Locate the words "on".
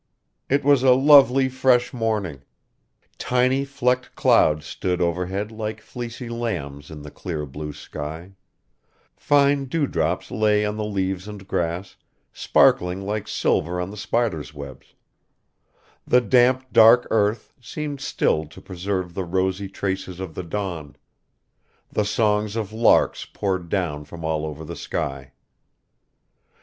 10.65-10.75, 13.79-13.91